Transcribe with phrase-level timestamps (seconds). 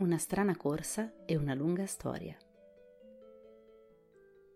[0.00, 2.34] Una strana corsa e una lunga storia.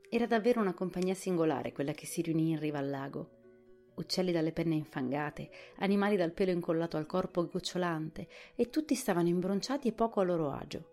[0.09, 3.91] Era davvero una compagnia singolare quella che si riunì in riva al lago.
[3.97, 9.87] Uccelli dalle penne infangate, animali dal pelo incollato al corpo gocciolante, e tutti stavano imbronciati
[9.89, 10.89] e poco a loro agio.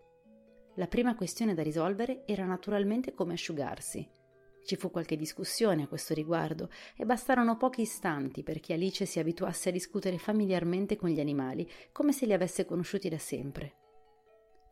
[0.74, 4.06] La prima questione da risolvere era naturalmente come asciugarsi.
[4.66, 9.70] Ci fu qualche discussione a questo riguardo e bastarono pochi istanti perché Alice si abituasse
[9.70, 13.76] a discutere familiarmente con gli animali, come se li avesse conosciuti da sempre.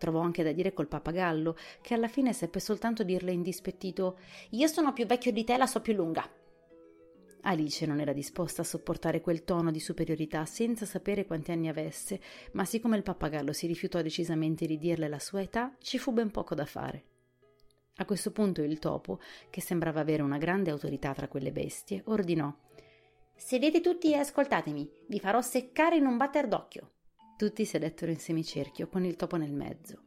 [0.01, 4.17] Trovò anche da dire col pappagallo, che alla fine seppe soltanto dirle indispettito
[4.53, 6.27] Io sono più vecchio di te, la so più lunga.
[7.43, 12.19] Alice non era disposta a sopportare quel tono di superiorità senza sapere quanti anni avesse,
[12.53, 16.31] ma siccome il pappagallo si rifiutò decisamente di dirle la sua età, ci fu ben
[16.31, 17.05] poco da fare.
[17.97, 19.21] A questo punto il topo,
[19.51, 22.51] che sembrava avere una grande autorità tra quelle bestie, ordinò
[23.37, 26.93] Sedete tutti e ascoltatemi, vi farò seccare in un batter d'occhio.
[27.41, 30.03] Tutti sedettero in semicerchio, con il topo nel mezzo.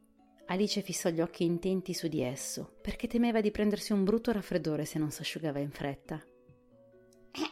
[0.46, 4.84] Alice fissò gli occhi intenti su di esso, perché temeva di prendersi un brutto raffreddore
[4.84, 6.24] se non s'asciugava in fretta.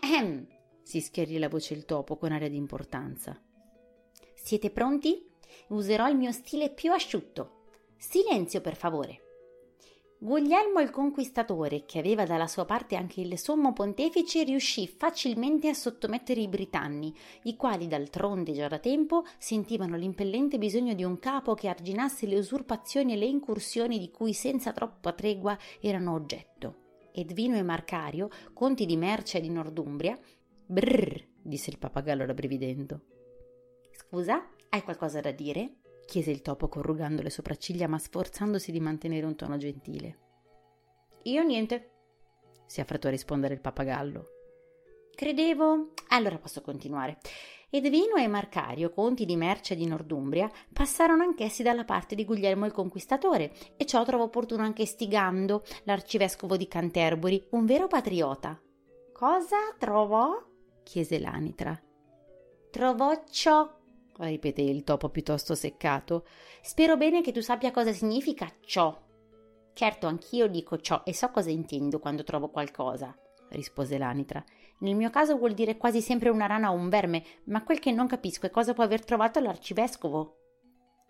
[0.04, 0.46] Ehem,
[0.84, 3.42] si schiarì la voce il topo con aria di importanza.
[4.34, 5.28] Siete pronti?
[5.70, 7.64] Userò il mio stile più asciutto.
[7.96, 9.21] Silenzio, per favore.
[10.24, 15.74] Guglielmo il Conquistatore, che aveva dalla sua parte anche il sommo pontefice, riuscì facilmente a
[15.74, 21.54] sottomettere i britanni, i quali d'altronde già da tempo sentivano l'impellente bisogno di un capo
[21.54, 26.76] che arginasse le usurpazioni e le incursioni di cui senza troppa tregua erano oggetto.
[27.10, 30.16] Edvino e Marcario, conti di Mercia e di Nordumbria,
[30.64, 33.00] brrr, disse il pappagallo rabbrividendo.
[33.90, 35.78] Scusa, hai qualcosa da dire?
[36.06, 40.18] Chiese il topo corrugando le sopracciglia ma sforzandosi di mantenere un tono gentile.
[41.24, 41.90] Io niente,
[42.66, 44.26] si affrettò a rispondere il pappagallo.
[45.14, 45.92] Credevo.
[46.08, 47.18] Allora posso continuare.
[47.74, 52.72] Edvino e Marcario, conti di Mercia di Nordumbria, passarono anch'essi dalla parte di Guglielmo il
[52.72, 58.60] Conquistatore, e ciò trovò opportuno anche Stigando, l'arcivescovo di Canterbury, un vero patriota.
[59.12, 60.38] Cosa trovò?
[60.82, 61.80] chiese l'anitra.
[62.70, 63.80] Trovò ciò
[64.18, 66.26] ripeté il topo piuttosto seccato.
[66.60, 68.98] Spero bene che tu sappia cosa significa ciò.
[69.74, 73.16] Certo, anch'io dico ciò e so cosa intendo quando trovo qualcosa,
[73.48, 74.44] rispose l'anitra.
[74.80, 77.92] Nel mio caso vuol dire quasi sempre una rana o un verme, ma quel che
[77.92, 80.36] non capisco è cosa può aver trovato l'arcivescovo.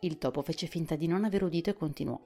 [0.00, 2.20] Il topo fece finta di non aver udito e continuò.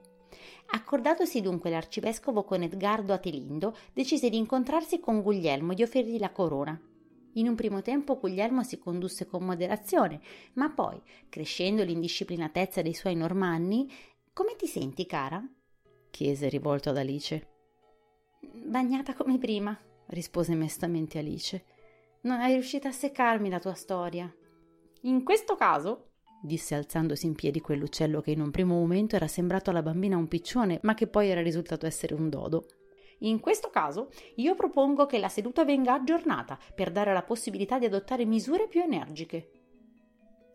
[0.72, 6.30] Accordatosi dunque l'arcivescovo con Edgardo Atelindo, decise di incontrarsi con Guglielmo e di offrirgli la
[6.30, 6.80] corona.
[7.36, 10.20] In un primo tempo Guglielmo si condusse con moderazione,
[10.54, 13.90] ma poi, crescendo l'indisciplinatezza dei suoi normanni,
[14.32, 15.46] come ti senti, cara?
[16.10, 17.48] chiese rivolto ad Alice.
[18.40, 21.64] Bagnata come prima, rispose mestamente Alice.
[22.22, 24.34] Non è riuscita a seccarmi la tua storia.
[25.02, 29.68] In questo caso, disse alzandosi in piedi quell'uccello che in un primo momento era sembrato
[29.68, 32.64] alla bambina un piccione, ma che poi era risultato essere un dodo.
[33.20, 37.86] In questo caso io propongo che la seduta venga aggiornata per dare la possibilità di
[37.86, 39.50] adottare misure più energiche.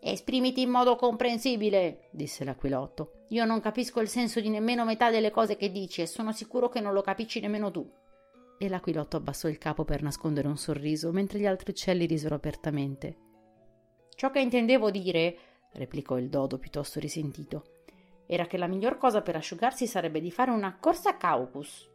[0.04, 3.26] Esprimiti in modo comprensibile, disse l'aquilotto.
[3.30, 6.70] Io non capisco il senso di nemmeno metà delle cose che dici e sono sicuro
[6.70, 7.88] che non lo capisci nemmeno tu.
[8.58, 13.18] E l'aquilotto abbassò il capo per nascondere un sorriso, mentre gli altri uccelli risero apertamente.
[14.16, 15.38] Ciò che intendevo dire,
[15.74, 17.84] replicò il dodo piuttosto risentito,
[18.26, 21.91] era che la miglior cosa per asciugarsi sarebbe di fare una corsa a caucus.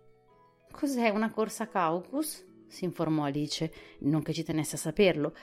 [0.77, 2.45] Cos'è una corsa caucus?
[2.67, 5.35] si informò Alice, non che ci tenesse a saperlo,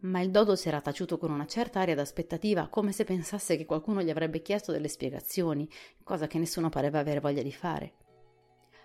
[0.00, 3.66] ma il dodo si era taciuto con una certa aria d'aspettativa, come se pensasse che
[3.66, 5.68] qualcuno gli avrebbe chiesto delle spiegazioni,
[6.02, 7.92] cosa che nessuno pareva avere voglia di fare.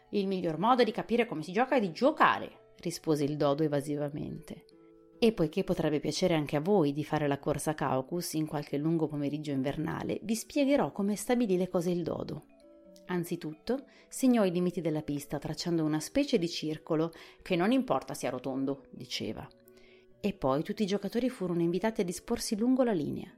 [0.10, 4.66] Il miglior modo di capire come si gioca è di giocare, rispose il dodo evasivamente.
[5.20, 9.08] E poiché potrebbe piacere anche a voi di fare la corsa caucus in qualche lungo
[9.08, 12.53] pomeriggio invernale, vi spiegherò come stabilì le cose il dodo.
[13.08, 18.30] Anzitutto segnò i limiti della pista tracciando una specie di circolo che non importa sia
[18.30, 19.48] rotondo, diceva.
[20.20, 23.32] E poi tutti i giocatori furono invitati a disporsi lungo la linea.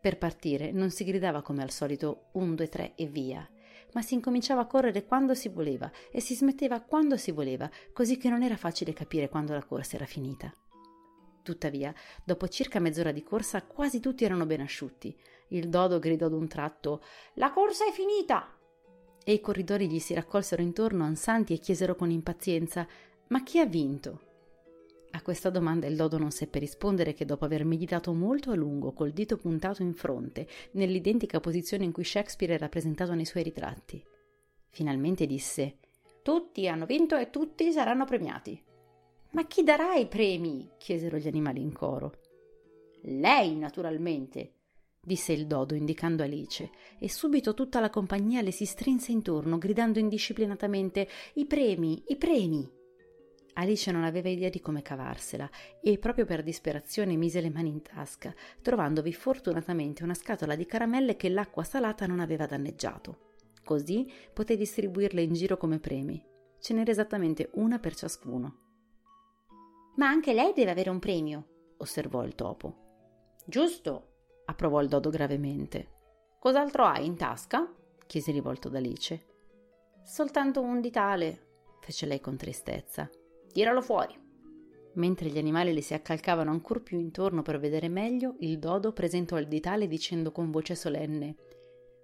[0.00, 3.48] Per partire non si gridava come al solito un, due, tre e via,
[3.92, 8.16] ma si incominciava a correre quando si voleva e si smetteva quando si voleva, così
[8.16, 10.52] che non era facile capire quando la corsa era finita.
[11.42, 11.92] Tuttavia,
[12.24, 15.14] dopo circa mezz'ora di corsa, quasi tutti erano ben asciutti.
[15.48, 17.02] Il dodo gridò ad un tratto:
[17.34, 18.56] La corsa è finita!
[19.24, 22.86] E i corridori gli si raccolsero intorno ansanti e chiesero con impazienza
[23.28, 24.30] Ma chi ha vinto?
[25.14, 28.92] A questa domanda il dodo non seppe rispondere che dopo aver meditato molto a lungo
[28.92, 34.02] col dito puntato in fronte, nell'identica posizione in cui Shakespeare è rappresentato nei suoi ritratti.
[34.70, 35.76] Finalmente disse
[36.22, 38.60] Tutti hanno vinto e tutti saranno premiati.
[39.32, 40.70] Ma chi darà i premi?
[40.78, 42.20] chiesero gli animali in coro.
[43.02, 44.52] Lei, naturalmente,
[45.04, 49.98] disse il dodo indicando Alice, e subito tutta la compagnia le si strinse intorno, gridando
[49.98, 52.70] indisciplinatamente I premi, i premi.
[53.54, 55.50] Alice non aveva idea di come cavarsela
[55.82, 58.32] e proprio per disperazione mise le mani in tasca,
[58.62, 63.30] trovandovi fortunatamente una scatola di caramelle che l'acqua salata non aveva danneggiato.
[63.64, 66.24] Così poté distribuirle in giro come premi.
[66.60, 68.56] Ce n'era esattamente una per ciascuno.
[69.96, 73.34] Ma anche lei deve avere un premio, osservò il topo.
[73.44, 74.11] Giusto,
[74.44, 75.88] approvò il dodo gravemente.
[76.38, 77.72] Cos'altro hai in tasca?
[78.06, 79.26] chiese rivolto ad Alice.
[80.04, 81.46] Soltanto un ditale,
[81.80, 83.08] fece lei con tristezza.
[83.52, 84.18] Tiralo fuori.
[84.94, 89.38] Mentre gli animali le si accalcavano ancor più intorno per vedere meglio, il dodo presentò
[89.38, 91.36] il ditale dicendo con voce solenne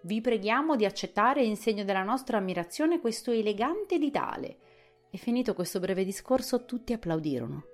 [0.02, 4.56] Vi preghiamo di accettare in segno della nostra ammirazione questo elegante ditale.
[5.10, 7.64] E finito questo breve discorso tutti applaudirono.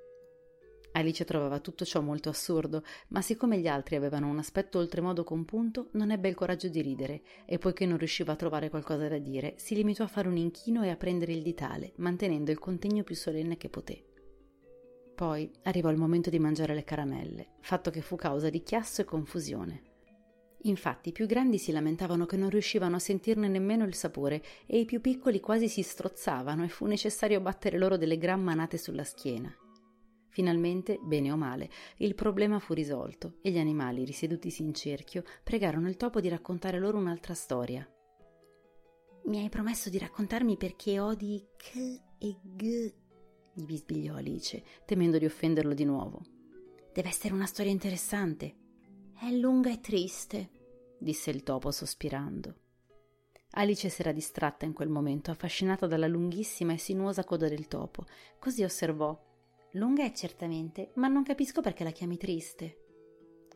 [0.97, 5.89] Alice trovava tutto ciò molto assurdo, ma siccome gli altri avevano un aspetto oltremodo compunto,
[5.93, 9.55] non ebbe il coraggio di ridere, e poiché non riusciva a trovare qualcosa da dire,
[9.57, 13.17] si limitò a fare un inchino e a prendere il ditale, mantenendo il contegno più
[13.17, 14.05] solenne che poté.
[15.17, 19.05] Poi arrivò il momento di mangiare le caramelle, fatto che fu causa di chiasso e
[19.05, 19.83] confusione.
[20.63, 24.79] Infatti i più grandi si lamentavano che non riuscivano a sentirne nemmeno il sapore e
[24.79, 29.05] i più piccoli quasi si strozzavano e fu necessario battere loro delle gran manate sulla
[29.05, 29.55] schiena.
[30.35, 35.89] Finalmente, bene o male, il problema fu risolto e gli animali, risedutisi in cerchio, pregarono
[35.89, 37.89] il topo di raccontare loro un'altra storia.
[39.27, 42.93] Mi hai promesso di raccontarmi perché odi K e G,
[43.53, 46.21] gli bisbigliò Alice, temendo di offenderlo di nuovo.
[46.93, 48.57] Deve essere una storia interessante.
[49.17, 50.51] È lunga e triste,
[50.99, 52.57] disse il topo sospirando.
[53.51, 58.05] Alice s'era distratta in quel momento, affascinata dalla lunghissima e sinuosa coda del topo.
[58.41, 59.33] Così osservò
[59.77, 62.79] Lunga è certamente, ma non capisco perché la chiami triste.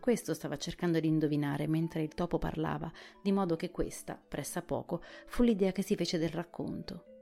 [0.01, 2.91] Questo stava cercando di indovinare mentre il topo parlava,
[3.23, 7.18] di modo che questa, pressappoco, fu l'idea che si fece del racconto.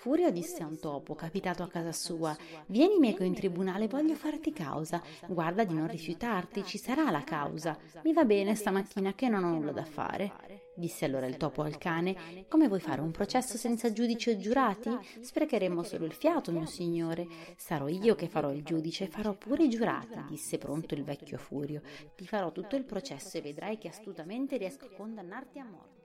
[0.00, 2.34] Furio disse a un topo, capitato a casa sua,
[2.68, 5.02] vieni meco in tribunale, voglio farti causa.
[5.26, 7.76] Guarda di non rifiutarti, ci sarà la causa.
[8.04, 10.70] Mi va bene stamattina che non ho nulla da fare.
[10.74, 14.88] Disse allora il topo al cane, come vuoi fare un processo senza giudici o giurati?
[15.20, 17.26] Sprecheremmo solo il fiato, mio signore.
[17.58, 21.36] Sarò io che farò il giudice e farò pure i giurati, disse pronto il vecchio
[21.36, 21.82] Furio.
[22.16, 25.98] Ti farò tutto il processo e vedrai che astutamente riesco a condannarti a morte.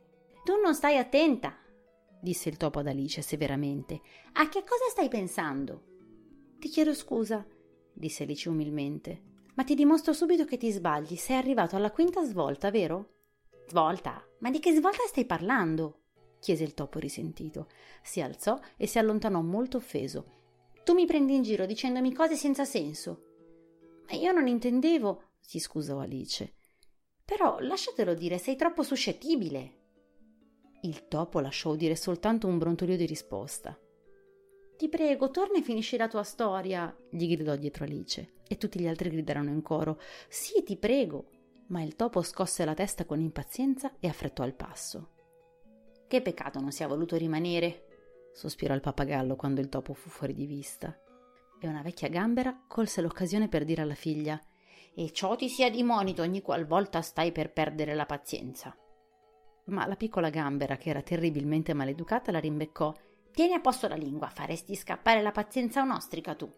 [0.43, 1.55] Tu non stai attenta,
[2.25, 4.01] disse il topo ad Alice severamente.
[4.33, 5.83] A che cosa stai pensando?
[6.57, 7.45] Ti chiedo scusa,
[7.93, 9.21] disse Alice umilmente,
[9.53, 11.15] ma ti dimostro subito che ti sbagli.
[11.15, 13.11] Sei arrivato alla quinta svolta, vero?
[13.67, 14.25] Svolta?
[14.39, 15.99] Ma di che svolta stai parlando?
[16.39, 17.67] chiese il topo risentito.
[18.01, 20.33] Si alzò e si allontanò molto offeso.
[20.83, 23.23] Tu mi prendi in giro dicendomi cose senza senso.
[24.07, 26.55] Ma io non intendevo, si scusò Alice.
[27.23, 29.84] Però lasciatelo dire, sei troppo suscettibile.
[30.85, 33.75] Il topo lasciò udire soltanto un brontolio di risposta.
[34.77, 38.85] Ti prego, torna e finisci la tua storia, gli gridò dietro Alice, e tutti gli
[38.85, 41.29] altri gridarono in coro: Sì, ti prego.
[41.69, 45.09] Ma il topo scosse la testa con impazienza e affrettò il passo.
[46.07, 50.45] Che peccato non sia voluto rimanere, sospirò il pappagallo quando il topo fu fuori di
[50.45, 50.95] vista.
[51.59, 54.39] E una vecchia gambera colse l'occasione per dire alla figlia:
[54.93, 58.77] E ciò ti sia di monito ogni qualvolta stai per perdere la pazienza
[59.65, 62.93] ma la piccola gambera, che era terribilmente maleducata, la rimbeccò.
[63.31, 66.51] Tieni a posto la lingua, faresti scappare la pazienza un'ostrica tu.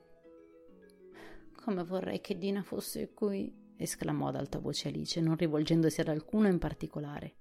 [1.55, 6.47] Come vorrei che Dina fosse qui, esclamò ad alta voce Alice, non rivolgendosi ad alcuno
[6.47, 7.35] in particolare.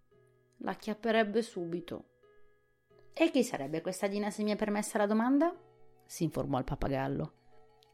[0.59, 2.05] La chiapperebbe subito.
[3.13, 5.55] E chi sarebbe questa Dina se mi è permessa la domanda?
[6.07, 7.33] si informò il pappagallo.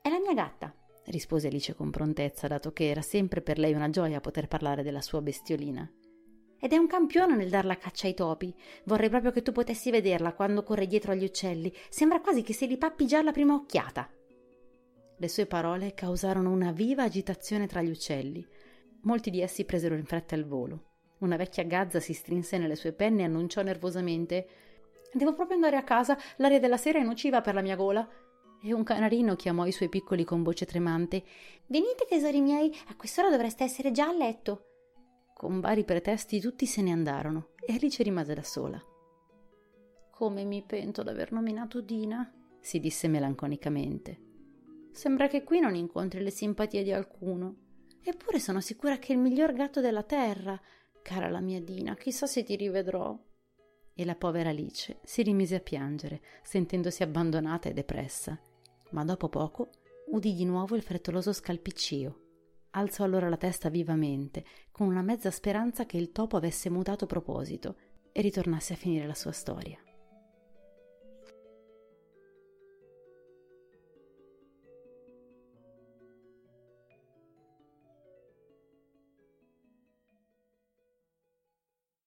[0.00, 0.74] È la mia gatta,
[1.06, 5.00] rispose Alice con prontezza, dato che era sempre per lei una gioia poter parlare della
[5.00, 5.90] sua bestiolina.
[6.64, 8.54] Ed è un campione nel dar la caccia ai topi.
[8.84, 11.74] Vorrei proprio che tu potessi vederla quando corre dietro agli uccelli.
[11.88, 14.08] Sembra quasi che se li pappi già alla prima occhiata.
[15.16, 18.46] Le sue parole causarono una viva agitazione tra gli uccelli.
[19.00, 20.90] Molti di essi presero in fretta il volo.
[21.18, 24.46] Una vecchia gazza si strinse nelle sue penne e annunciò nervosamente
[25.12, 28.08] Devo proprio andare a casa, l'aria della sera è nociva per la mia gola.
[28.62, 31.24] E un canarino chiamò i suoi piccoli con voce tremante
[31.66, 34.71] Venite, tesori miei, a quest'ora dovreste essere già a letto.
[35.42, 38.80] Con vari pretesti tutti se ne andarono e Alice rimase da sola.
[40.12, 44.20] Come mi pento d'aver nominato Dina, si disse melanconicamente.
[44.92, 47.56] Sembra che qui non incontri le simpatie di alcuno.
[48.04, 50.56] Eppure sono sicura che è il miglior gatto della terra.
[51.02, 53.18] Cara la mia Dina, chissà se ti rivedrò.
[53.94, 58.40] E la povera Alice si rimise a piangere, sentendosi abbandonata e depressa.
[58.90, 59.70] Ma dopo poco
[60.12, 62.21] udì di nuovo il frettoloso scalpiccio
[62.74, 67.76] Alzò allora la testa vivamente, con una mezza speranza che il topo avesse mutato proposito
[68.12, 69.78] e ritornasse a finire la sua storia.